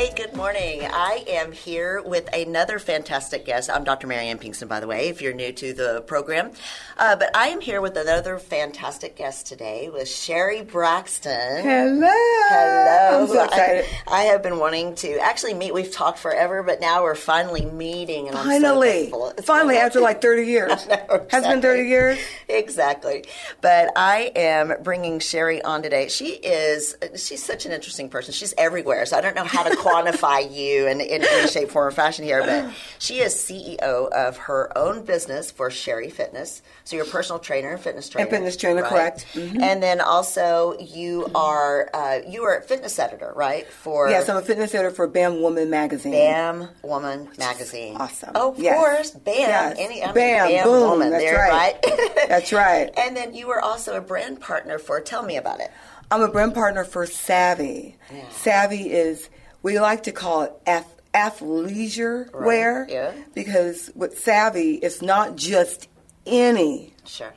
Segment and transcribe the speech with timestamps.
[0.00, 0.80] Hey, good morning.
[0.90, 3.68] I am here with another fantastic guest.
[3.68, 4.06] I'm Dr.
[4.06, 6.52] Marianne Pinkston, by the way, if you're new to the program.
[6.96, 11.62] Uh, but I am here with another fantastic guest today with Sherri Braxton.
[11.62, 12.08] Hello.
[12.48, 13.20] Hello.
[13.24, 13.84] I'm so excited.
[14.06, 15.74] I, I have been wanting to actually meet.
[15.74, 18.28] We've talked forever, but now we're finally meeting.
[18.28, 19.12] And I'm so Finally.
[19.42, 20.86] Finally, after like 30 years.
[20.88, 22.18] Know, Has been 30 years?
[22.48, 23.26] Exactly.
[23.60, 26.08] But I am bringing Sherri on today.
[26.08, 28.32] She is, she's such an interesting person.
[28.32, 29.04] She's everywhere.
[29.04, 32.24] So I don't know how to quantify you in, in any shape, form, or fashion
[32.24, 32.42] here.
[32.44, 36.62] But she is CEO of her own business for Sherri Fitness.
[36.84, 38.26] So you're a personal trainer and fitness trainer.
[38.26, 39.26] And fitness trainer, correct.
[39.34, 39.60] Mhm.
[39.62, 43.66] And then also you are, uh, you are a fitness editor, right?
[43.72, 46.12] For Yes, I'm a fitness editor for BAM Woman magazine.
[46.12, 47.96] BAM Woman magazine.
[47.96, 48.30] awesome.
[48.34, 48.76] Oh, of Yes.
[48.76, 49.10] course.
[49.12, 49.34] BAM.
[49.38, 49.76] Yes.
[49.78, 51.76] Any, I mean, Bam, BAM boom, Woman that's there, right.
[51.84, 52.10] right?
[52.28, 52.90] That's right.
[52.96, 55.70] And then you were also a brand partner for, tell me about it.
[56.10, 57.96] I'm a brand partner for Savvy.
[58.30, 59.28] Savvy is,
[59.62, 62.86] we like to call it ath- athleisure Right, wear.
[62.88, 63.12] yeah.
[63.34, 65.88] Because with Savvy, it's not just
[66.26, 67.32] any Sure.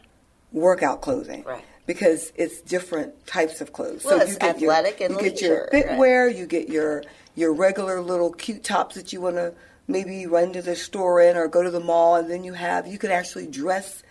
[0.52, 1.44] workout clothing.
[1.44, 1.64] Right.
[1.86, 4.06] Because it's different types of clothes.
[4.06, 5.86] Well, so it's you get athletic your, and you get your leisure, right.
[6.00, 7.04] fitwear, you get your
[7.36, 9.54] your regular little cute tops that you want to
[9.88, 12.86] maybe run to the store in or go to the mall, and then you have
[12.88, 14.03] you can actually dress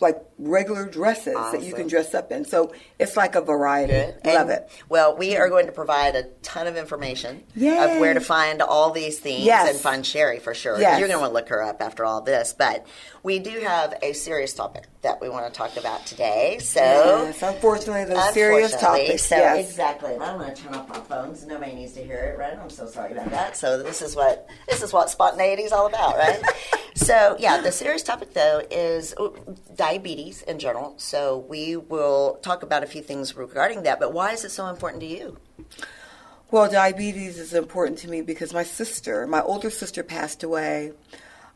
[0.00, 2.44] like regular dresses that you can dress up in.
[2.44, 4.12] So it's like a variety.
[4.24, 4.70] Love And, it.
[4.88, 7.76] Well, we are going to provide a ton of information Yay.
[7.94, 9.70] of where to find all these things Yes.
[9.70, 10.78] and find Sherry for sure.
[10.80, 10.98] Yes.
[10.98, 12.54] You're going to want to look her up after all this.
[12.56, 12.86] But
[13.22, 16.58] we do have a serious topic that we want to talk about today.
[16.60, 16.80] So.
[16.80, 19.24] Yes, unfortunately, those serious topics.
[19.24, 19.70] So yes.
[19.70, 21.46] exactly, and I'm going to turn off my phones.
[21.46, 22.58] Nobody needs to hear it, right?
[22.58, 23.56] I'm so sorry about that.
[23.56, 26.42] So this is what this is what spontaneity is all about, right?
[26.94, 29.14] so yeah, the serious topic though is
[29.74, 30.94] diabetes in general.
[30.98, 34.00] So we will talk about a few things regarding that.
[34.00, 35.38] But why is it so important to you?
[36.50, 40.92] Well, diabetes is important to me because my sister, my older sister, passed away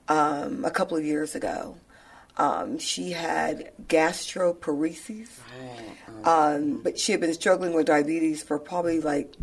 [0.08, 1.76] um, a couple of years ago.
[2.36, 5.28] Um, she had gastroparesis,
[6.24, 9.34] um, but she had been struggling with diabetes for probably like,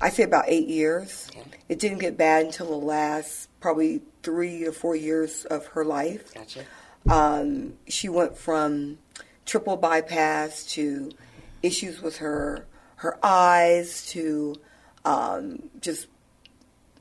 [0.00, 1.30] I say about eight years.
[1.68, 6.34] It didn't get bad until the last probably three or four years of her life.
[6.34, 6.64] Gotcha.
[7.08, 8.98] Um, she went from
[9.46, 11.10] triple bypass to
[11.62, 12.66] issues with her
[12.96, 14.56] her eyes to
[15.04, 16.08] um, just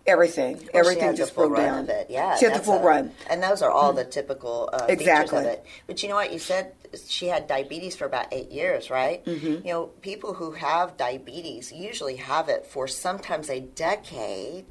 [0.07, 0.57] everything.
[0.57, 1.83] Well, everything just broke run down.
[1.85, 2.07] Of it.
[2.09, 3.11] Yeah, she had the full a- run.
[3.29, 5.39] and those are all the typical uh, Exactly.
[5.39, 5.65] features of it.
[5.87, 6.31] But you know what?
[6.33, 6.73] You said
[7.07, 9.23] she had diabetes for about eight years, right?
[9.25, 9.67] Mm-hmm.
[9.67, 14.65] You know, people who have diabetes usually have it for sometimes a decade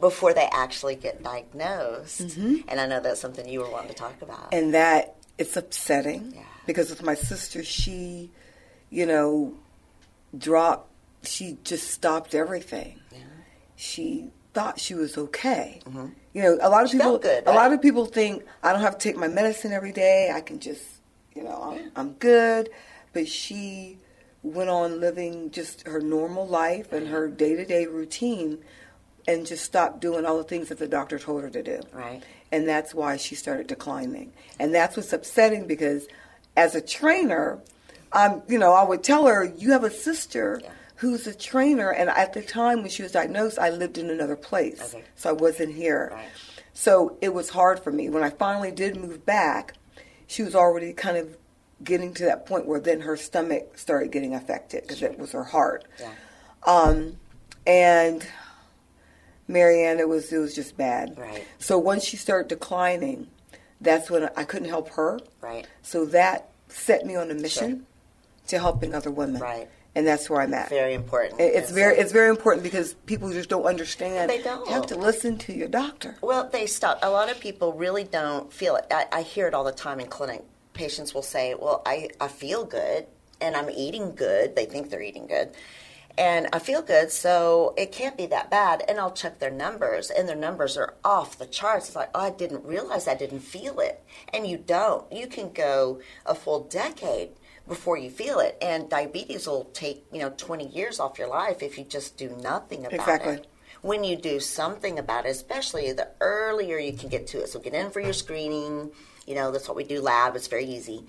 [0.00, 2.20] before they actually get diagnosed.
[2.36, 4.50] And I know that's something you were wanting to talk about.
[4.50, 4.54] Mm-hmm.
[4.56, 6.42] and that it's upsetting Yeah.
[6.66, 8.30] because with my sister, she,
[8.90, 9.54] you know,
[10.36, 10.90] dropped.
[11.24, 13.00] She just stopped everything.
[13.74, 15.80] She thought she was okay.
[15.84, 16.06] Mm-hmm.
[16.34, 17.18] You know, a lot of She people.
[17.18, 20.30] good, A lot of people think I don't have to take my medicine every day.
[20.34, 20.84] I can just,
[21.36, 22.64] you know, I'm, I'm good.
[23.12, 23.98] But she
[24.42, 28.58] went on living just her normal life and her day to day routine,
[29.28, 32.22] and just stopped doing all the things that the doctor told her to do Right.
[32.52, 34.32] and that's why she started declining.
[34.60, 36.06] And that's what's upsetting because
[36.56, 37.58] as a trainer,
[38.12, 40.70] I'm, you know, I would tell her, you have a sister Yeah.
[40.96, 44.36] Who's a trainer, and at the time when she was diagnosed, I lived in another
[44.36, 45.04] place, Okay.
[45.14, 46.10] so I wasn't here.
[46.12, 46.28] Right.
[46.72, 48.08] So it was hard for me.
[48.10, 49.74] When I finally did move back,
[50.26, 51.36] she was already kind of
[51.84, 55.44] getting to that point where then her stomach started getting affected because it was her
[55.44, 55.84] heart.
[56.00, 56.12] Yeah.
[56.66, 57.18] Um,
[57.66, 58.26] and
[59.48, 61.16] Marianne, it was it was just bad.
[61.18, 61.46] Right.
[61.58, 63.28] So once she started declining,
[63.80, 65.20] that's when I couldn't help her.
[65.40, 65.66] Right.
[65.82, 67.86] So that set me on a mission
[68.48, 69.40] to helping other women.
[69.40, 69.68] Right.
[69.96, 70.68] And that's where I'm at.
[70.68, 71.40] Very important.
[71.40, 74.28] It's very it's very important because people just don't understand.
[74.28, 74.66] They don't.
[74.68, 76.16] You have to listen to your doctor.
[76.20, 76.98] Well, they stop.
[77.02, 78.84] A lot of people really don't feel it.
[78.90, 80.44] I, I hear it all the time in clinic.
[80.74, 83.06] patients will say, Well, I, I feel good
[83.40, 84.54] and I'm eating good.
[84.54, 85.52] They think they're eating good.
[86.18, 88.82] And I feel good, so it can't be that bad.
[88.88, 91.88] And I'll check their numbers, and their numbers are off the charts.
[91.88, 94.02] It's like, oh, I didn't realize I didn't feel it.
[94.32, 95.10] And you don't.
[95.12, 97.32] You can go a full decade
[97.68, 98.56] before you feel it.
[98.60, 102.30] And diabetes will take, you know, 20 years off your life if you just do
[102.40, 103.34] nothing about Exactly.
[103.34, 103.46] it
[103.82, 107.48] when you do something about it, especially the earlier you can get to it.
[107.48, 108.90] So get in for your screening.
[109.26, 110.36] You know, that's what we do lab.
[110.36, 111.06] It's very easy.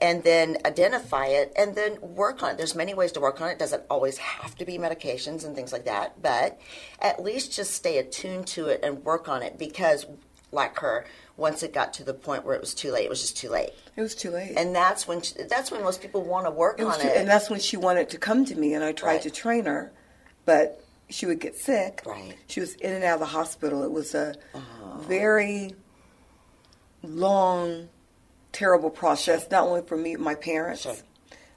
[0.00, 2.56] And then identify it and then work on it.
[2.56, 3.52] There's many ways to work on it.
[3.52, 6.60] It doesn't always have to be medications and things like that, but
[7.00, 10.06] at least just stay attuned to it and work on it because,
[10.52, 11.04] like her,
[11.36, 13.48] once it got to the point where it was too late, it was just too
[13.48, 13.70] late.
[13.96, 14.52] It was too late.
[14.56, 17.16] And that's when that's when most people want to work It on too- it.
[17.16, 19.22] and that's when she wanted to come to me, and I tried Right.
[19.22, 19.92] to train her,
[20.44, 22.02] but she would get sick.
[22.06, 22.34] Right.
[22.46, 23.82] She was in and out of the hospital.
[23.82, 24.60] It was a oh.
[25.00, 25.74] very
[27.02, 27.88] long,
[28.52, 30.94] terrible process, not only for me, my parents, Sure.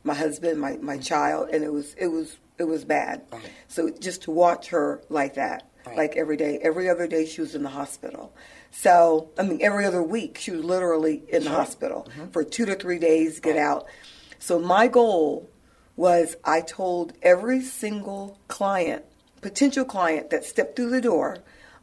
[0.03, 3.23] my husband, my, my child, and it was it was it was bad.
[3.67, 5.97] So just to watch her like that, Right.
[5.97, 8.33] like every day, every other day she was in the hospital.
[8.71, 12.31] So I mean, every other week she was literally in the hospital Mm-hmm.
[12.31, 13.85] for two to three days, get out.
[14.39, 15.47] So my goal
[15.95, 19.05] was I told every single client,
[19.41, 21.37] potential client that stepped through the door,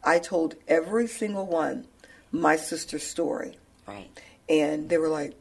[0.05, 1.87] I told every single one
[2.33, 3.57] my sister's story.
[3.87, 4.09] right.
[4.49, 5.35] And they were like,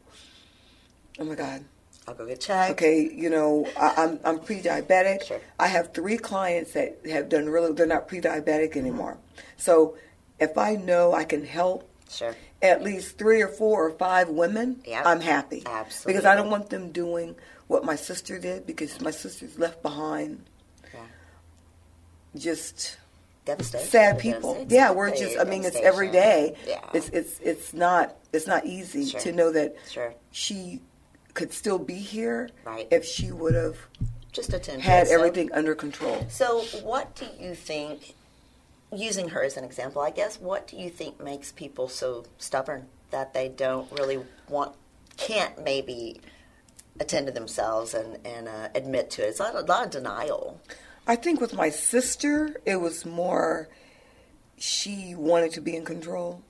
[1.18, 1.64] oh my God.
[2.08, 2.72] I'll go get checked.
[2.72, 5.24] Okay, you know, I, I'm I'm pre-diabetic.
[5.24, 5.40] Sure.
[5.58, 7.72] I have three clients that have done really.
[7.72, 9.18] They're not pre-diabetic anymore.
[9.56, 9.96] So,
[10.40, 12.34] if I know I can help Sure.
[12.60, 15.06] at least three or four or five women, Yep.
[15.06, 15.62] I'm happy.
[15.64, 16.12] Absolutely.
[16.12, 17.36] Because I don't want them doing
[17.68, 20.44] what my sister did because my sister's left behind
[20.92, 21.00] Yeah.
[22.36, 22.98] just
[23.44, 23.88] Devastation.
[23.88, 24.66] sad people.
[24.68, 26.56] Yeah, we're just I mean it's every day.
[26.66, 26.80] Yeah.
[26.94, 29.20] It's it's it's not it's not easy Sure.
[29.20, 30.14] to know that Sure.
[30.30, 30.80] she
[31.34, 32.86] could still be here Right.
[32.90, 33.76] if she would have
[34.32, 36.26] just attended had So- everything under control.
[36.30, 38.14] So, what do you think?
[38.94, 40.38] Using her as an example, I guess.
[40.38, 44.74] What do you think makes people so stubborn that they don't really want,
[45.16, 46.20] can't maybe
[47.00, 49.28] attend to themselves and and uh, admit to it?
[49.30, 50.60] It's a lot, a lot of denial.
[51.06, 53.68] I think with my sister, it was more
[54.64, 56.40] she wanted to be in control.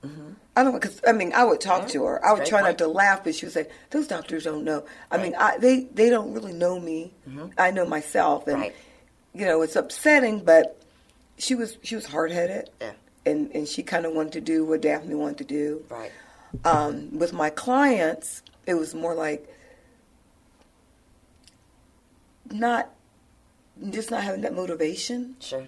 [0.55, 2.23] I don't because I mean I would talk to her.
[2.23, 2.73] I would try point.
[2.73, 5.85] not to laugh, but she would say, "Those doctors don't know." I mean, I, they
[5.85, 7.11] they don't really know me.
[7.57, 8.75] I know myself, and Right.
[9.33, 10.43] you know it's upsetting.
[10.45, 10.79] But
[11.39, 12.91] she was she was hard headed, Yeah.
[13.25, 15.83] and and she kind of wanted to do what Daphne wanted to do.
[15.89, 16.11] Right.
[16.63, 19.49] Um, with my clients, it was more like
[22.51, 22.91] not
[23.89, 25.67] just not having that motivation Sure.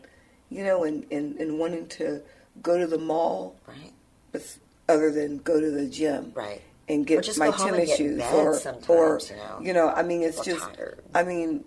[0.52, 2.22] you know, and, and, and wanting to
[2.62, 3.92] go to the mall, Right.
[4.32, 4.42] but
[4.88, 6.62] other than go to the gym, Right.
[6.88, 9.20] and get my go home and tennis shoes, or or
[9.62, 9.90] you know.
[9.90, 11.00] I mean, it's Or just, tired.
[11.14, 11.64] I mean,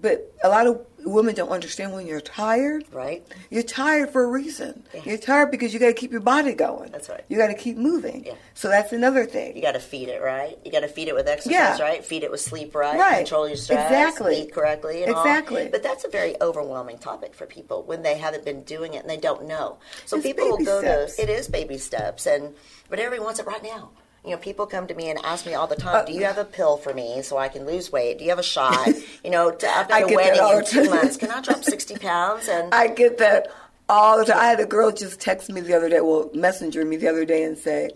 [0.00, 2.84] but a lot of women don't understand when you're tired.
[2.92, 3.26] Right.
[3.50, 4.84] You're tired for a reason.
[4.94, 5.00] Yeah.
[5.04, 6.90] You're tired because you got to keep your body going.
[6.92, 7.24] That's right.
[7.28, 8.24] You got to keep moving.
[8.26, 8.34] Yeah.
[8.54, 9.56] So that's another thing.
[9.56, 10.58] You got to feed it right.
[10.64, 11.78] You got to feed it with exercise Yeah.
[11.82, 12.04] right.
[12.04, 12.98] Feed it with sleep right.
[12.98, 13.18] Right.
[13.18, 13.86] Control your stress.
[13.86, 14.42] Exactly.
[14.42, 15.04] Eat correctly.
[15.04, 15.22] And all.
[15.22, 15.68] Exactly.
[15.70, 19.08] But that's a very overwhelming topic for people when they haven't been doing it and
[19.08, 19.78] they don't know.
[20.04, 21.16] So It's people will go steps.
[21.16, 21.22] to.
[21.22, 22.54] It is baby steps, and
[22.90, 23.90] but everyone wants it right now.
[24.24, 26.36] You know, people come to me and ask me all the time, "Do you have
[26.38, 28.18] a pill for me so I can lose weight?
[28.18, 28.88] Do you have a shot?
[29.24, 31.16] You know, to, I've I got a wedding in two months.
[31.16, 33.48] Can I drop sixty pounds?" And I get that
[33.88, 34.38] all the time.
[34.38, 37.24] I had a girl just text me the other day, well, messenger me the other
[37.24, 37.90] day and say,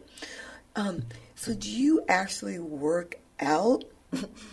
[0.76, 1.04] um,
[1.34, 3.84] "So do you actually work out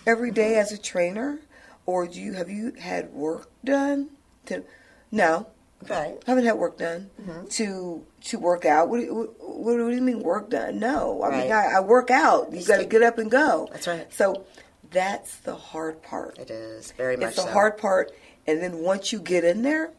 [0.08, 1.40] every day as a trainer,
[1.86, 4.10] or do you have you had work done
[4.46, 4.64] to?"
[5.12, 5.48] No,
[5.90, 6.18] right.
[6.26, 7.48] I haven't had work done Mm-hmm.
[7.48, 8.90] to to work out.
[8.90, 10.80] What do, you, what, what do you mean work done?
[10.80, 12.52] No, I mean I, I work out.
[12.54, 13.68] You got to get up and go.
[13.72, 14.12] That's right.
[14.14, 14.46] So
[14.92, 16.38] that's the hard part.
[16.38, 17.52] It is very much It's the so.
[17.52, 18.12] hard part,
[18.48, 19.92] and then once you get in there,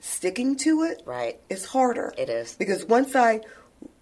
[0.00, 1.38] sticking to it, Right.
[1.48, 2.12] it's harder.
[2.16, 2.54] It is.
[2.54, 3.40] because once I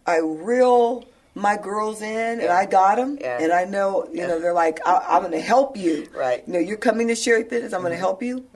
[0.07, 3.39] I reel my girls in and I got them, Yeah.
[3.41, 6.09] and I know you know they're like I, I'm going to help you.
[6.15, 6.41] Right.
[6.43, 6.53] Mm-hmm.
[6.53, 7.73] You know you're coming to Sherri Fitness.
[7.73, 8.47] I'm going to help you,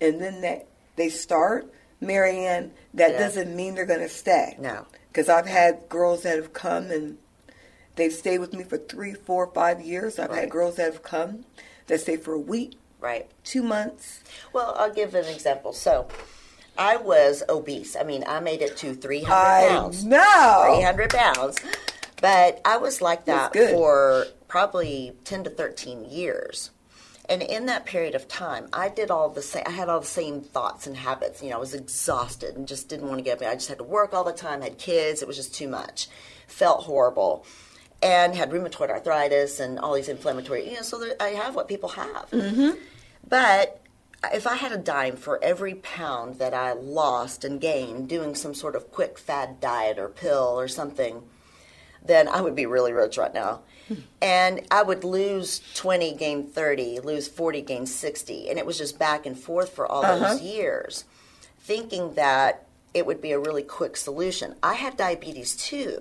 [0.00, 0.66] and then that
[0.98, 2.72] they start, Marianne.
[2.94, 3.18] That Yeah.
[3.18, 4.56] doesn't mean they're going to stay.
[4.58, 4.86] No.
[5.10, 7.18] because I've had girls that have come and
[7.96, 10.16] they've stayed with me for three, four, five years.
[10.18, 10.40] I've Right.
[10.40, 11.44] had girls that have come
[11.88, 13.28] that stay for a week, Right.
[13.42, 14.20] two months.
[14.52, 15.72] Well, I'll give an example.
[15.72, 16.06] So,
[16.76, 17.96] I was obese.
[17.96, 20.04] I mean, I made it to 300 I pounds.
[20.04, 20.64] No.
[20.76, 21.56] 300 pounds.
[22.20, 26.70] But I was like that for probably 10 to 13 years.
[27.30, 29.64] And in that period of time, I did all the same.
[29.66, 31.42] I had all the same thoughts and habits.
[31.42, 33.48] You know, I was exhausted and just didn't want to get up.
[33.48, 34.62] I just had to work all the time.
[34.62, 35.20] Had kids.
[35.20, 36.08] It was just too much.
[36.46, 37.44] Felt horrible.
[38.02, 40.68] and had rheumatoid arthritis and all these inflammatory.
[40.68, 42.30] You know, so there, I have what people have.
[42.30, 42.70] Mm-hmm.
[43.28, 43.80] But
[44.32, 48.54] if I had a dime for every pound that I lost and gained doing some
[48.54, 51.22] sort of quick fad diet or pill or something,
[52.04, 53.62] then I would be really rich right now.
[54.20, 58.48] And I would lose 20, gain 30, lose 40, gain 60.
[58.50, 60.28] And it was just back and forth for all Uh-huh.
[60.34, 61.04] those years,
[61.60, 64.54] thinking that it would be a really quick solution.
[64.62, 65.98] I had diabetes too.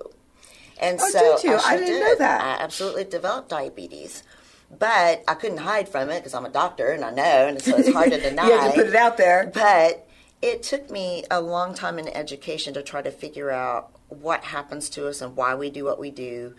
[0.80, 1.56] And Oh, so did you?
[1.56, 2.00] I, I didn't did.
[2.02, 2.42] know that.
[2.42, 4.24] I absolutely developed diabetes.
[4.70, 7.78] But I couldn't hide from it because I'm a doctor and I know, and so
[7.78, 8.48] it's hard to deny.
[8.48, 9.50] You had to put it out there.
[9.54, 10.08] But
[10.42, 14.90] it took me a long time in education to try to figure out what happens
[14.92, 16.54] to us and why we do what we do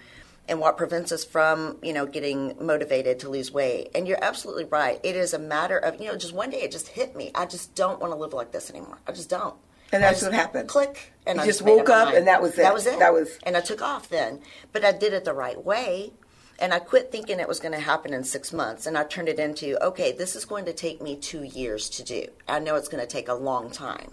[0.48, 3.90] and what prevents us from, you know, getting motivated to lose weight.
[3.94, 4.98] And you're absolutely right.
[5.02, 7.30] It is a matter of, you know, just one day it just hit me.
[7.34, 8.98] I just don't want to live like this anymore.
[9.06, 9.54] I just don't.
[9.92, 10.68] And that's what happened.
[10.68, 11.12] Click.
[11.26, 12.18] And You I just made woke up mind.
[12.18, 12.56] and that was it.
[12.58, 12.98] That was it.
[12.98, 14.40] That was- And I took off then.
[14.72, 16.12] But I did it the right way.
[16.60, 18.84] And I quit thinking it was going to happen in six months.
[18.86, 22.02] And I turned it into, okay, this is going to take me two years to
[22.02, 22.26] do.
[22.48, 24.12] I know it's going to take a long time.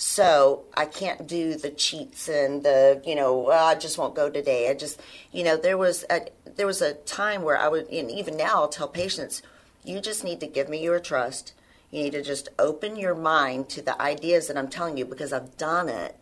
[0.00, 4.30] So I can't do the cheats and the, you know, well, I just won't go
[4.30, 4.70] today.
[4.70, 5.00] I just,
[5.32, 8.54] you know, there was a, there was a time where I would, and even now
[8.54, 9.42] I'll tell patients,
[9.82, 11.52] you just need to give me your trust.
[11.90, 15.32] You need to just open your mind to the ideas that I'm telling you because
[15.32, 16.14] I've done it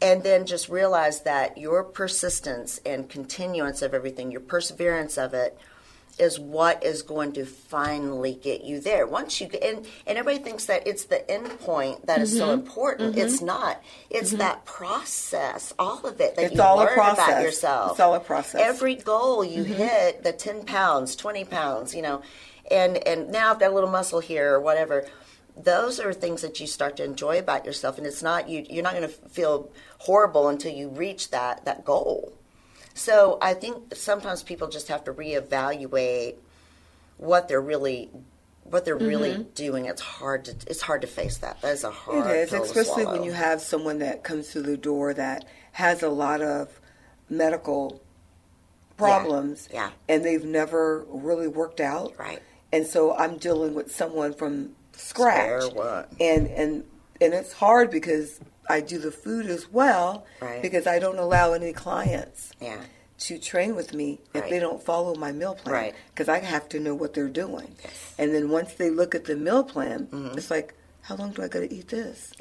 [0.00, 5.58] and then just realize that your persistence and continuance of everything, your perseverance of it,
[6.18, 9.06] is what is going to finally get you there.
[9.06, 12.46] Once you get, and, and everybody thinks that it's the end point that is so
[12.48, 12.60] Mm-hmm.
[12.66, 13.16] important.
[13.18, 13.82] It's not.
[14.08, 17.28] It's that process, all of it that It's you all a learn process.
[17.28, 17.90] about yourself.
[17.92, 18.60] It's all a process.
[18.60, 18.70] Mm-hmm.
[18.70, 22.22] Every goal you hit, the ten pounds, twenty pounds, you know,
[22.70, 25.06] and and now I've got a little muscle here or whatever.
[25.58, 28.64] Those are things that you start to enjoy about yourself, and it's not you.
[28.68, 32.32] You're not going to feel horrible until you reach that that goal.
[32.96, 36.36] So I think sometimes people just have to reevaluate
[37.18, 38.10] what they're really
[38.64, 39.84] what they're really doing.
[39.84, 41.60] It's hard to it's hard to face that.
[41.60, 42.24] That is a hard.
[42.24, 42.30] Mm-hmm.
[42.30, 46.08] It is, especially when you have someone that comes through the door that has a
[46.08, 46.80] lot of
[47.28, 48.02] medical
[48.96, 49.90] problems, yeah.
[50.08, 52.42] and they've never really worked out, Right.
[52.72, 55.64] And so I'm dealing with someone from scratch,
[56.18, 56.84] and and
[57.20, 60.62] and it's hard because I do the food as well, Right.
[60.62, 62.78] because I don't allow any clients Yeah.
[63.20, 64.50] to train with me if Right.
[64.50, 65.74] they don't follow my meal plan.
[65.74, 65.94] Right.
[66.14, 67.74] Because I have to know what they're doing.
[68.18, 70.36] And then once they look at the meal plan, Mm-hmm.
[70.38, 72.32] it's like, how long do I got to eat this?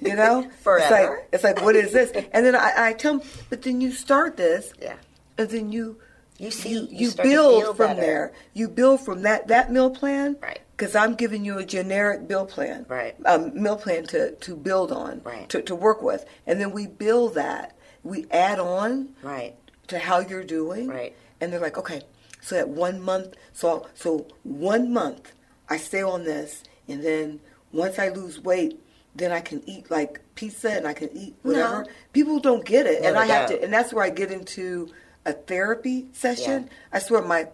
[0.00, 0.40] You know?
[0.44, 0.94] It's Forever.
[0.94, 2.12] like, it's like, what is this?
[2.32, 4.94] And then I, I tell them, but then you start this, Yeah.
[5.38, 5.96] and then you
[6.38, 8.00] You see, you, you you start to build from better.
[8.00, 8.32] there.
[8.54, 10.60] You build from that that meal plan, Right.
[10.82, 13.14] Because I'm giving you a generic bill plan, Right.
[13.24, 15.48] Um, meal plan to to build on, Right.
[15.50, 17.76] To to work with, and then we build that.
[18.02, 19.54] We add on, Right.
[19.86, 20.88] to how you're doing.
[20.88, 21.14] Right.
[21.40, 22.02] And they're like, okay,
[22.40, 25.34] so at one month, so so one month
[25.68, 27.38] I stay on this, and then
[27.72, 28.82] once I lose weight,
[29.14, 31.82] then I can eat like pizza and I can eat whatever.
[31.84, 31.90] No.
[32.12, 33.58] People don't get it, No, and I have don't.
[33.60, 34.88] to, and that's where I get into
[35.24, 36.64] a therapy session.
[36.64, 36.76] Yeah.
[36.94, 37.46] I swear my.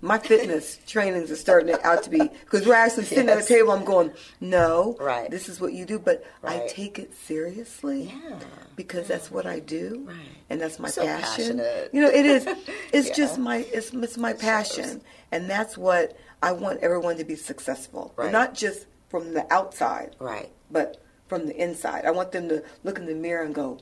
[0.00, 3.46] My fitness trainings are starting out to be because we're actually sitting at Yes.
[3.50, 3.72] a table.
[3.72, 5.28] I'm going, no, Right.
[5.28, 8.36] This is what you do, but I take it seriously Yeah.
[8.76, 10.16] because that's what I do, Right.
[10.50, 11.58] and that's my So passion.
[11.58, 11.90] passionate.
[11.92, 12.46] You know, it is.
[12.92, 13.14] It's Yeah.
[13.14, 13.56] just my.
[13.72, 15.02] It's, it's my passion,
[15.32, 18.12] and that's what I want everyone to be successful.
[18.14, 18.30] Right.
[18.30, 20.50] Not just from the outside, Right.
[20.70, 22.04] but from the inside.
[22.04, 23.78] I want them to look in the mirror and go,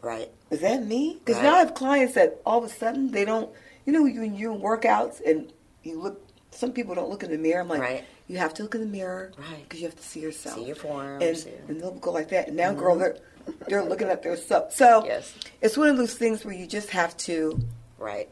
[0.00, 0.30] Right.
[0.50, 1.42] "Is that me?" Because Right.
[1.48, 3.50] now I have clients that all of a sudden they don't.
[3.86, 6.26] You know, you're in workouts and you look.
[6.52, 7.60] Some people don't look in the mirror.
[7.62, 8.04] I'm like, Right.
[8.26, 9.62] you have to look in the mirror Right.
[9.62, 11.52] because you have to see yourself, See your forms, and, yeah.
[11.52, 11.70] Mm-hmm.
[11.70, 12.48] and they'll go like that.
[12.48, 13.16] And now, girl, they're
[13.68, 14.72] they're looking at their stuff.
[14.74, 15.32] So Yes.
[15.60, 17.60] it's one of those things where you just have to
[17.98, 18.28] Right.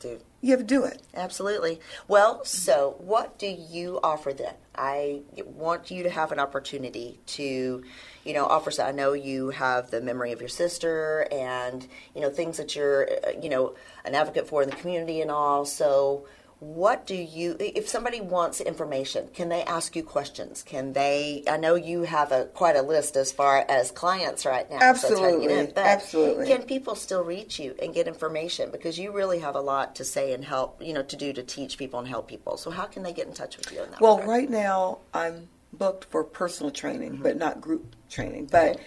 [0.00, 0.20] Dude.
[0.42, 1.02] you have to do it.
[1.14, 1.80] Absolutely.
[2.06, 4.54] Well, so what do you offer then?
[4.74, 7.82] I want you to have an opportunity to,
[8.26, 8.70] you know, offer.
[8.70, 12.74] So I know you have the memory of your sister, and you know things that
[12.76, 15.64] you're, uh, you know, an advocate for in the community and all.
[15.64, 16.26] So,
[16.58, 17.56] what do you?
[17.60, 20.62] If somebody wants information, can they ask you questions?
[20.62, 21.42] Can they?
[21.48, 24.94] I know you have a quite a list as far as clients right now.
[24.94, 25.82] so to get in, Absolutely.
[25.82, 26.46] Absolutely.
[26.46, 30.04] Can people still reach you and get information because you really have a lot to
[30.04, 32.84] say and help you know to do to teach people and help people so how
[32.86, 34.30] can they get in touch with you in that Well, regard?
[34.30, 37.22] right now I'm booked for personal training, Mm-hmm.
[37.22, 38.48] but not group training.
[38.50, 38.78] But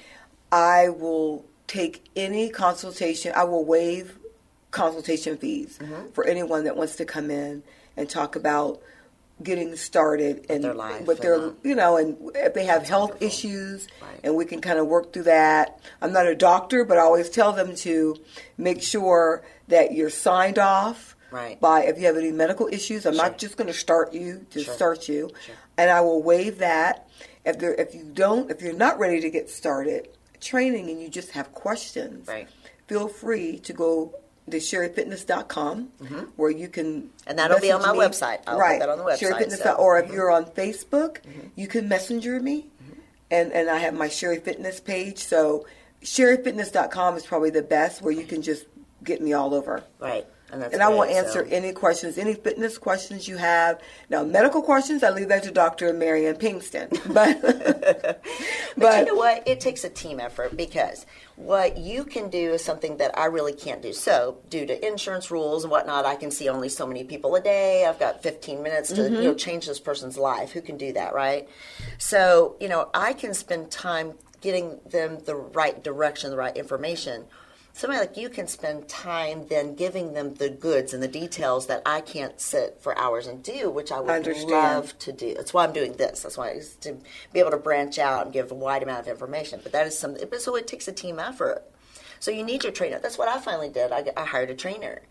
[0.52, 3.32] I will take any consultation.
[3.36, 4.18] I will waive
[4.72, 6.10] consultation fees Mm-hmm.
[6.12, 7.64] for anyone that wants to come in
[7.98, 8.82] and talk about
[9.42, 12.84] getting started and their life with their and, uh, you know and if they have
[12.86, 13.28] health wonderful.
[13.28, 14.20] issues Right.
[14.26, 17.30] and we can kind of work through that i'm not a doctor but i always
[17.30, 18.18] tell them to
[18.58, 21.58] make sure that you're signed off Right.
[21.62, 23.24] by if you have any medical issues i'm Sure.
[23.24, 24.74] not just going to start you to Sure.
[24.74, 25.56] start you Sure.
[25.80, 27.08] And i will waive that
[27.46, 30.10] if there if you don't if you're not ready to get started
[30.42, 32.48] training and you just have questions Right.
[32.88, 34.14] feel free to go
[34.52, 35.76] to sherrifitness.com
[36.36, 37.28] where you can Mm-hmm.
[37.30, 38.00] And that'll be on my me.
[38.00, 38.40] website.
[38.48, 38.80] I'll put right.
[38.80, 40.08] that on the website, Sherri Fitness, so- or Mm-hmm.
[40.10, 41.18] if you're on Facebook,
[41.56, 42.58] you can messenger me,
[43.30, 45.20] and and I have my Sherri Fitness page.
[45.20, 45.66] So
[46.02, 48.66] sherrifitness.com is probably the best where you can just
[49.04, 49.84] get me all over.
[50.00, 50.26] Right.
[50.52, 53.82] And, And I will answer so- any questions, any fitness questions you have.
[54.10, 55.94] Now, medical questions, I leave that to Dr.
[55.94, 56.90] Marianne Pinkston.
[57.20, 58.24] But, but,
[58.78, 59.48] But you know what?
[59.48, 63.54] It takes a team effort because what you can do is something that I really
[63.54, 63.94] can't do.
[63.94, 67.42] So, due to insurance rules and whatnot, I can see only so many people a
[67.42, 67.86] day.
[67.86, 69.38] I've got 15 minutes to you know mm-hmm.
[69.38, 70.52] change this person's life.
[70.52, 71.48] Who can do that, right?
[71.98, 77.26] So, you know, I can spend time getting them the right direction, the right information.
[77.80, 81.82] Somebody like you can spend time then giving them the goods and the details that
[81.86, 84.52] I can't sit for hours and do, which I would Understand.
[84.52, 85.34] love to do.
[85.34, 86.24] That's why I'm doing this.
[86.24, 86.98] That's why is to
[87.32, 89.62] be able to branch out and give a wide amount of information.
[89.64, 90.28] But that is something.
[90.30, 91.64] But so it takes a team effort.
[92.20, 93.00] So you need your trainer.
[93.00, 93.94] That's what I finally did.
[93.94, 95.02] I, I hired a trainer,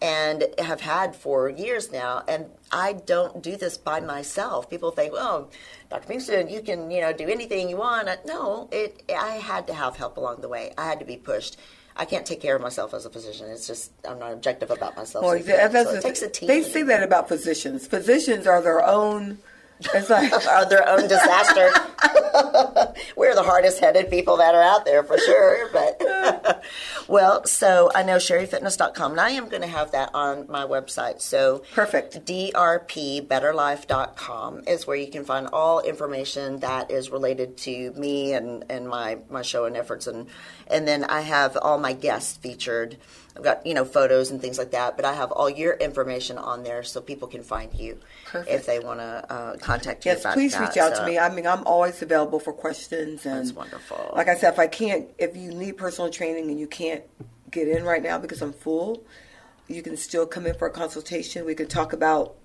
[0.00, 2.22] and have had for years now.
[2.28, 4.70] And I don't do this by myself.
[4.70, 5.50] People think, well,
[5.90, 6.12] Dr.
[6.12, 8.08] Pinkston, you can you know do anything you want.
[8.24, 9.02] No, it.
[9.12, 10.72] I had to have help along the way.
[10.78, 11.56] I had to be pushed.
[11.96, 13.48] I can't take care of myself as a physician.
[13.50, 15.22] It's just I'm not objective about myself.
[15.24, 16.48] well, So you that- that's So it takes a team.
[16.48, 17.86] They say that about physicians.
[17.86, 19.38] Physicians are their own.
[19.92, 21.70] It's like are their own disaster.
[23.16, 25.70] We're the hardest headed people that are out there for sure.
[25.72, 26.62] But
[27.08, 31.20] well, so I know sherrifitness.com, and I am going to have that on my website.
[31.20, 32.26] So Perfect.
[32.26, 38.88] drpbetterlife.com is where you can find all information that is related to me and, and
[38.88, 40.26] my, my show and efforts and
[40.66, 42.96] and then I have all my guests featured.
[43.36, 46.38] I've got, you know, photos and things like that, but I have all your information
[46.38, 47.98] on there so people can find you
[48.46, 50.60] if they want to uh, contact you Yes, please that.
[50.68, 51.18] reach out So- to me.
[51.18, 53.26] I mean, I'm always available for questions.
[53.26, 54.12] And That's wonderful.
[54.14, 57.02] Like I said, if I can't, if you need personal training and you can't
[57.50, 59.04] get in right now because I'm full,
[59.66, 61.44] you can still come in for a consultation.
[61.44, 62.36] We can talk about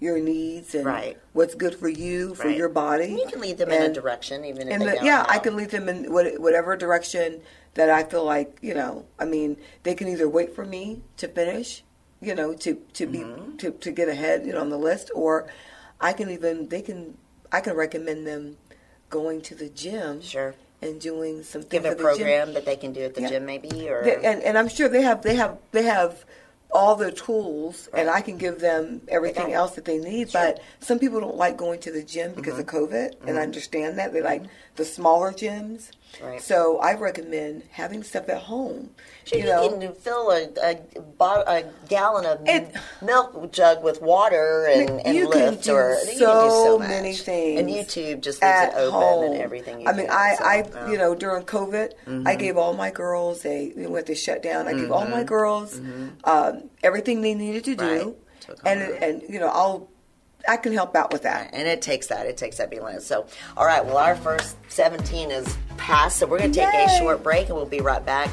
[0.00, 1.18] your needs and Right.
[1.34, 2.56] what's good for you, for Right.
[2.56, 3.04] your body.
[3.04, 5.56] And you can lead them in a direction, even if and the- yeah, I can
[5.56, 7.42] lead them in whatever direction
[7.74, 9.04] that I feel like you know.
[9.18, 11.84] I mean, they can either wait for me to finish,
[12.20, 13.56] you know, to to be Mm-hmm.
[13.58, 15.46] to, to get ahead, you know, on the list, or
[16.00, 17.18] I can even they can
[17.52, 18.56] I can recommend them
[19.10, 20.54] going to the gym, Sure.
[20.80, 22.02] and doing some give a the gym.
[22.04, 23.28] program that they can do at the Yeah.
[23.28, 26.24] gym, maybe, or They- and and I'm sure they have they have they have
[26.72, 30.40] all the tools and I can give them everything else that they need Sure.
[30.40, 30.56] Mm-hmm.
[30.56, 33.98] but some people don't like going to the gym because of COVID and I understand
[33.98, 34.12] that.
[34.12, 34.42] They like
[34.76, 35.90] the smaller gyms
[36.22, 36.40] Right.
[36.42, 38.90] so I recommend having stuff at home
[39.24, 44.02] Sure, you you, know can fill a, a, a gallon of It- milk jug with
[44.02, 46.88] water and, and you can lift, do or so, you can do so much.
[46.88, 49.24] many things And YouTube just leaves it open home.
[49.32, 49.80] and everything.
[49.82, 50.62] You I mean, do, I, so, I.
[50.62, 50.92] Mm-hmm.
[50.92, 54.66] you know, during COVID, I gave all my girls a we went to shut down.
[54.68, 55.80] I gave all my girls
[56.24, 58.50] um, everything they needed to do, Mm-hmm.
[58.50, 58.58] Right.
[58.66, 59.88] And and you know, I'll
[60.48, 61.50] I can help out with that.
[61.52, 62.26] and it takes that.
[62.26, 63.06] It takes that being honest.
[63.06, 63.84] So, all right.
[63.84, 67.56] Well, our first 17 is past, so we're going to take a short break, and
[67.56, 68.30] we'll be right back.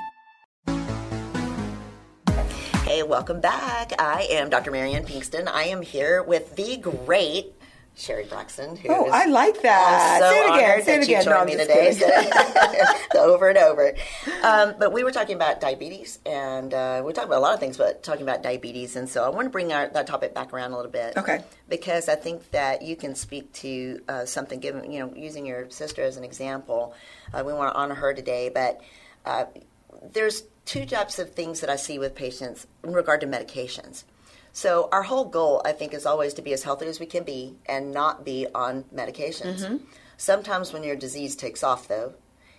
[2.83, 3.93] Hey, welcome back.
[3.99, 4.71] I am Dr.
[4.71, 5.47] Marianne Pinkston.
[5.47, 7.53] I am here with the great
[7.95, 8.77] Sherri Braxton.
[8.77, 10.19] Who Oh, is- I like that.
[10.21, 11.25] So Say it again, say it again.
[11.25, 11.91] No, me today.
[13.13, 13.93] So- over and over.
[14.43, 17.59] Um, but we were talking about diabetes, and uh, we're talking about a lot of
[17.59, 18.95] things, but talking about diabetes.
[18.95, 21.17] And so I want to bring our, that topic back around a little bit.
[21.17, 21.43] Okay.
[21.67, 25.69] Because I think that you can speak to uh, something, given, you know, using your
[25.69, 26.93] sister as an example.
[27.33, 28.79] Uh, we want to honor her today, but
[29.25, 29.45] uh,
[30.13, 34.03] there's two types of things that I see with patients in regard to medications.
[34.51, 37.23] So our whole goal, I think, is always to be as healthy as we can
[37.23, 39.61] be and not be on medications.
[39.61, 39.77] Mm-hmm.
[40.17, 42.13] Sometimes when your disease takes off, though,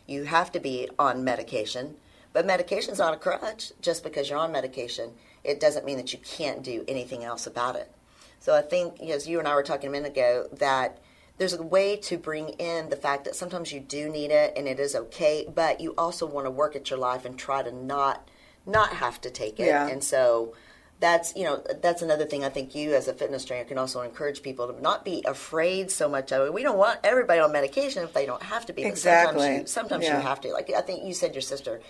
[0.07, 1.97] you have to be on medication.
[2.33, 3.73] But medication's not a crutch.
[3.81, 5.13] Just because you're on medication,
[5.45, 7.91] it doesn't mean that you can't do anything else about it.
[8.39, 10.99] So I think, as you and I were talking a minute ago, that
[11.37, 14.69] there's a way to bring in the fact that sometimes you do need it and
[14.69, 17.73] it is okay, but you also want to work at your life and try to
[17.73, 18.29] not
[18.67, 19.67] not have to take it.
[19.67, 19.89] Yeah.
[19.89, 20.55] And so
[21.01, 24.03] that's you know that's another thing I think you as a fitness trainer can also
[24.03, 26.53] encourage people to not be afraid so much of it.
[26.55, 28.85] We don't want everybody on medication if they don't have to be.
[28.85, 29.41] Exactly.
[29.41, 30.17] Sometimes, you, sometimes Yeah.
[30.17, 30.53] you have to.
[30.53, 31.81] Like I think you said, your sister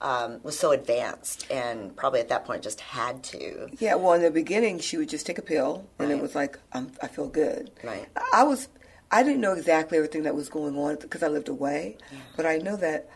[0.00, 3.68] um, was so advanced and probably at that point just had to.
[3.78, 6.58] Yeah, well, in the beginning, she would just take a pill, and it was like,
[6.72, 7.70] I feel good.
[7.84, 8.08] Right.
[8.32, 8.68] I was,
[9.10, 11.98] I didn't know exactly everything that was going on because I lived away,
[12.36, 13.10] but I know that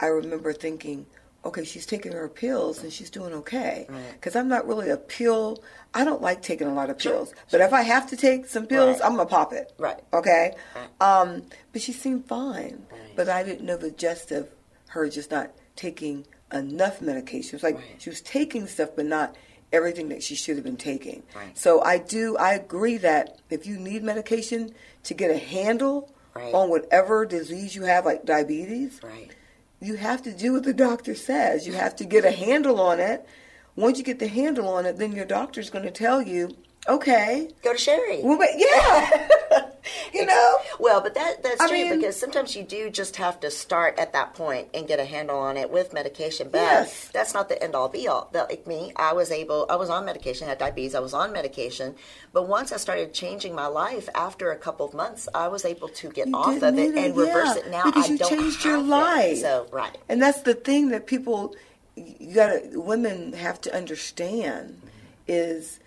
[0.00, 1.06] I remember thinking,
[1.44, 3.86] okay, she's taking her pills and she's doing okay.
[3.88, 4.12] Right.
[4.12, 5.62] Because I'm not really a pill.
[5.92, 8.66] I don't like taking a lot of pills, but if I have to take some
[8.66, 9.06] pills, Right.
[9.06, 9.72] I'm gonna pop it.
[9.78, 10.00] Right.
[10.12, 10.54] Okay.
[10.74, 10.88] Right.
[11.00, 12.86] Um, but she seemed fine.
[12.90, 13.00] Right.
[13.16, 14.48] But I didn't know the gist of
[14.88, 17.50] her just not taking enough medication.
[17.50, 17.84] It was like Right.
[17.98, 19.34] she was taking stuff, but not
[19.72, 21.22] everything that she should have been taking.
[21.34, 21.56] Right.
[21.58, 24.72] So I do, I agree that if you need medication
[25.04, 26.52] to get a handle Right.
[26.54, 29.30] on whatever disease you have, like diabetes, Right.
[29.80, 31.66] You have to do what the doctor says.
[31.66, 33.26] You have to get a handle on it.
[33.76, 36.56] Once you get the handle on it, then your doctor's going to tell you,
[36.88, 38.20] okay, Go to Sherri.
[38.22, 39.70] well, but yeah,
[40.14, 43.40] you know, Well, but that that's I true mean- because sometimes you do just have
[43.40, 46.48] to start at that point and get a handle on it with medication.
[46.50, 47.08] But Yes.
[47.12, 48.30] that's not the end all be all.
[48.32, 51.32] Like me, I was able, I was on medication, I had diabetes, I was on
[51.32, 51.94] medication.
[52.32, 55.88] But once I started changing my life, after a couple of months, I was able
[55.88, 57.70] to get You off of it need and reverse it.
[57.70, 58.88] Now because I you don't changed your have it.
[58.88, 59.38] life.
[59.38, 61.54] So right, And that's the thing that people,
[61.96, 64.80] you gotta, women have to understand
[65.26, 65.78] is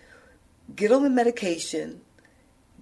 [0.74, 2.00] get on the medication,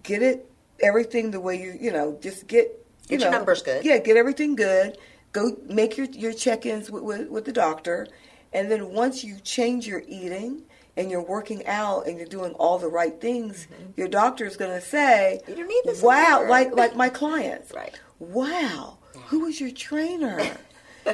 [0.02, 2.66] get it, everything the way you, you know, just get,
[3.08, 3.84] you Get your numbers good.
[3.84, 4.98] Yeah, get everything good.
[5.32, 8.06] Go make your, your check-ins with, with, with the doctor.
[8.52, 10.62] And then once you change your eating
[10.96, 14.72] and you're working out and you're doing all the right things, your doctor is going
[14.72, 15.50] to say, Mm-hmm.
[15.50, 17.72] You don't need this wow, anymore." like, like my clients.
[17.72, 17.98] Right.
[18.18, 20.40] Wow, who was your trainer?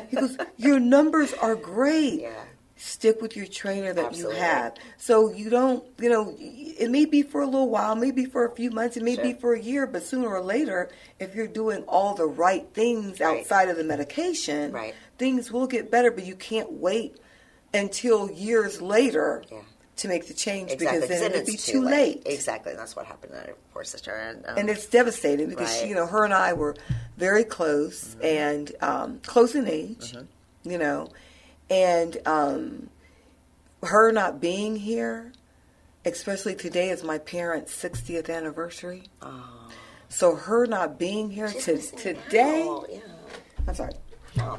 [0.08, 2.22] He goes, Your numbers are great.
[2.22, 2.44] Yeah.
[2.82, 4.34] Stick with your trainer that Absolutely.
[4.38, 4.74] you have.
[4.98, 8.50] So you don't, you know, it may be for a little while, maybe for a
[8.56, 10.90] few months, it may be for a year, but sooner or later,
[11.20, 13.38] if you're doing all the right things Right.
[13.38, 14.94] outside of the medication, Right.
[15.16, 17.14] things will get better, but you can't wait
[17.72, 19.60] until years later Yeah.
[19.98, 21.00] to make the change exactly.
[21.02, 22.22] because then it'll be too late.
[22.26, 24.10] Exactly, and that's what happened to our poor sister.
[24.12, 25.82] And, um, and it's devastating because Right.
[25.82, 26.74] she, you know her and I were
[27.16, 30.14] very close and um, close in age,
[30.64, 31.08] you know,
[31.72, 32.88] and um,
[33.82, 35.32] her not being here,
[36.04, 39.04] especially today is my parents' 60th anniversary.
[40.10, 42.86] So her not being here to, today, out.
[42.90, 42.98] Yeah.
[43.66, 43.94] I'm sorry,
[44.38, 44.58] Oh,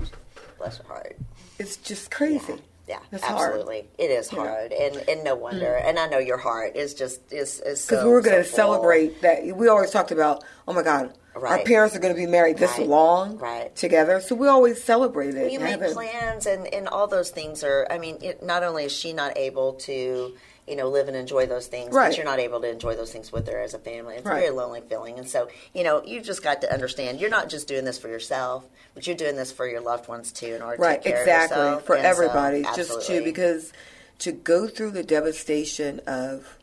[0.58, 1.16] bless her heart.
[1.60, 2.56] it's just crazy.
[2.88, 3.52] Yeah, It's hard.
[3.52, 3.88] absolutely.
[4.00, 5.76] It is hard, and and no wonder.
[5.76, 8.50] And I know your heart is just is is Because so, we were going to
[8.50, 9.56] so celebrate that.
[9.56, 12.78] We always talked about, oh my God, our parents are going to be married this
[12.78, 12.88] Right.
[12.88, 13.76] long Right.
[13.76, 14.22] together.
[14.22, 15.52] So we always celebrate it.
[15.52, 17.88] You make it- plans, and and all those things are.
[17.90, 20.34] I mean, it, not only is she not able to.
[20.66, 22.08] You know, live and enjoy those things, Right.
[22.08, 24.16] but you're not able to enjoy those things with her as a family.
[24.16, 27.30] It's a very lonely feeling, and so you know, you just got to understand you're
[27.30, 30.56] not just doing this for yourself, but you're doing this for your loved ones too,
[30.56, 33.22] in order right to take care exactly of yourself for And so, everybody just to
[33.26, 33.74] because
[34.20, 36.58] to go through the devastation of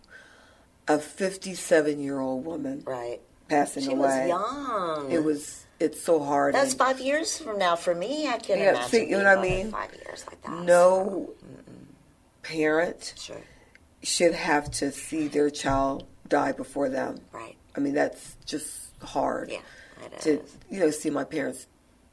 [0.89, 3.21] a 57 year old woman right.
[3.51, 5.11] Passing She away was young.
[5.13, 8.29] it was it's so hard That's five years from now for me.
[8.29, 8.91] I can Yeah, imagine.
[8.91, 9.71] see, you know what I mean?
[9.73, 10.53] Five years like that.
[10.53, 11.35] no
[12.43, 13.43] parent sure,
[14.03, 17.57] should have to see their child die before them right?
[17.77, 18.69] i mean that's just
[19.03, 19.61] hard Yeah,
[20.21, 21.67] to you know see my parents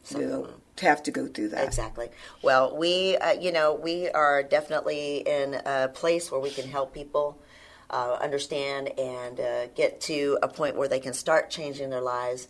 [0.09, 2.09] you know to have to go through that Exactly.
[2.43, 6.93] Well, we, uh, you know, we are definitely in a place where we can help
[6.93, 7.39] people
[7.89, 12.47] uh, understand and uh, get to a point where they can start changing their lives.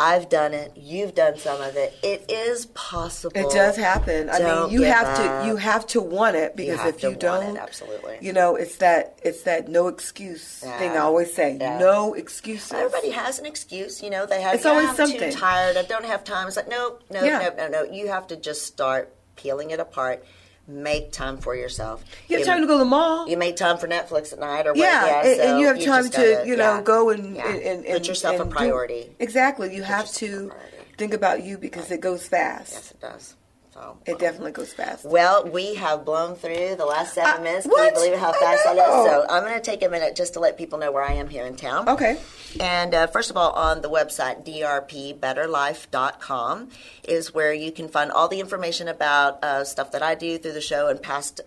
[0.00, 0.72] I've done it.
[0.76, 1.92] You've done some of it.
[2.04, 3.36] It is possible.
[3.36, 4.30] It does happen.
[4.30, 5.42] I Don't mean, you have up.
[5.42, 8.18] to you have to want it because have if you don't, it, absolutely.
[8.20, 11.56] you know, it's that it's that no excuse thing I always say.
[11.60, 11.78] Yeah.
[11.78, 12.72] No excuses.
[12.72, 14.24] Everybody has an excuse, you know.
[14.24, 14.54] They have.
[14.54, 15.76] It's "Yeah, always I'm something." Too tired.
[15.76, 16.46] I don't have time.
[16.46, 17.50] It's like no, no, Yeah.
[17.56, 17.92] no, no, no.
[17.92, 20.24] You have to just start peeling it apart.
[20.68, 22.04] Make time for yourself.
[22.28, 23.26] You have time to go to the mall.
[23.26, 25.26] You make time for Netflix at night or yeah, what?
[25.26, 27.48] and, and so you have time just to, gotta- you know, yeah, go and, yeah.
[27.48, 29.10] and, and put yourself a do- priority.
[29.18, 29.74] exactly.
[29.74, 30.52] You have to
[30.98, 32.72] think about you because it goes fast.
[32.72, 33.34] Yes, it does.
[33.80, 35.04] So It definitely goes fast.
[35.04, 37.62] Well, we have blown through the last seven Uh, minutes.
[37.66, 37.86] Can what?
[37.86, 39.06] you believe how fast that is?
[39.06, 41.28] So I'm going to take a minute just to let people know where I am
[41.28, 41.88] here in town.
[41.88, 42.16] Okay.
[42.58, 46.68] And uh, first of all, on the website, drpbetterlife.com
[47.04, 50.52] is where you can find all the information about uh, stuff that I do through
[50.54, 51.40] the show and past.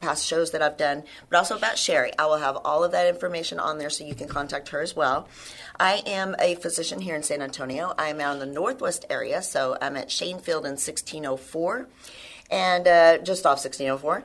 [0.00, 2.12] Past shows that I've done, but also about Sherri.
[2.18, 4.94] I will have all of that information on there so you can contact her as
[4.94, 5.28] well.
[5.78, 7.94] I am a physician here in San Antonio.
[7.98, 11.88] I am out in the Northwest area, so I'm at Shaenfield in 1604
[12.50, 14.24] and uh, just off 1604.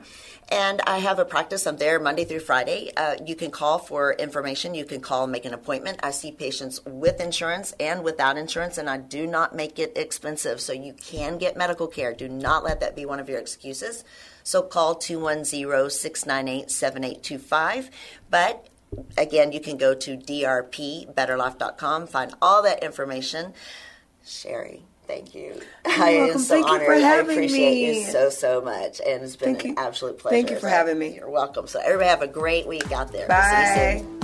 [0.50, 1.66] And I have a practice.
[1.66, 2.92] I'm there Monday through Friday.
[2.96, 4.74] Uh, you can call for information.
[4.74, 6.00] You can call and make an appointment.
[6.02, 10.60] I see patients with insurance and without insurance, and I do not make it expensive.
[10.60, 12.12] So you can get medical care.
[12.12, 14.04] Do not let that be one of your excuses.
[14.42, 17.90] So call 210 698 7825.
[18.30, 18.68] But
[19.16, 23.54] again, you can go to drpbetterlife.com, find all that information.
[24.26, 25.60] Sherri, thank you.
[25.84, 26.86] I am so Thank you honored.
[26.86, 27.98] for I appreciate me.
[28.04, 29.00] you so, so much.
[29.06, 29.76] And it's been Thank an you.
[29.78, 30.34] absolute pleasure.
[30.36, 31.14] Thank you for So having me.
[31.16, 31.66] You're welcome.
[31.66, 33.22] So everybody have a great week out there.
[33.22, 33.98] You Bye.
[34.00, 34.20] soon.